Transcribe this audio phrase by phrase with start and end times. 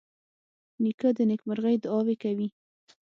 [0.83, 2.47] نیکه د نیکمرغۍ دعاوې کوي.